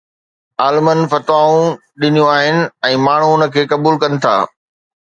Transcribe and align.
عالمن 0.63 0.99
فتوائون 1.11 1.69
ڏنيون 2.05 2.31
آهن 2.39 2.59
۽ 2.93 2.99
ماڻهو 3.07 3.31
ان 3.39 3.49
کي 3.59 3.69
قبول 3.77 4.03
ڪن 4.07 4.11
ٿا 4.27 4.35